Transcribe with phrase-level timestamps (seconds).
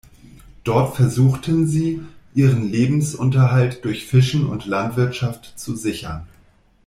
[0.63, 2.01] Dort versuchten sie,
[2.33, 6.25] ihren Lebensunterhalt durch Fischen und Landwirtschaft zu sichern.